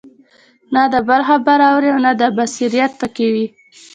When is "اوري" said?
1.71-1.89